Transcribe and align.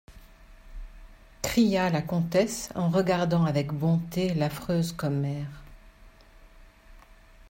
cria 1.43 1.91
la 1.91 2.01
comtesse 2.01 2.71
en 2.73 2.89
regardant 2.89 3.45
avec 3.45 3.71
bonté 3.71 4.33
l’affreuse 4.33 4.93
commère. 4.93 5.61